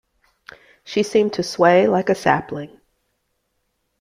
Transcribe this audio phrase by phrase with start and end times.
[0.83, 2.81] She seemed to sway like a sapling.